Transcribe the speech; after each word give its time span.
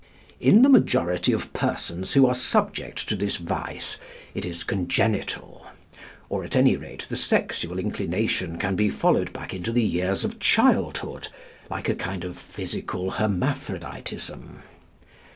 "In 0.39 0.63
the 0.63 0.67
majority 0.67 1.31
of 1.31 1.53
persons 1.53 2.13
who 2.13 2.25
are 2.25 2.33
subject 2.33 3.07
to 3.07 3.15
this 3.15 3.35
vice, 3.35 3.99
it 4.33 4.45
is 4.45 4.63
congenital; 4.63 5.67
or 6.27 6.43
at 6.43 6.55
any 6.55 6.75
rate 6.75 7.05
the 7.07 7.15
sexual 7.15 7.77
inclination 7.77 8.57
can 8.57 8.75
be 8.75 8.89
followed 8.89 9.31
back 9.31 9.53
into 9.53 9.71
the 9.71 9.83
years 9.83 10.25
of 10.25 10.39
childhood, 10.39 11.27
like 11.69 11.87
a 11.87 11.93
kind 11.93 12.23
of 12.23 12.35
physical 12.39 13.11
hermaphroditism. 13.11 14.63